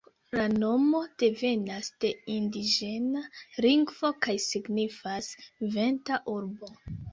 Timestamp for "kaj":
4.27-4.37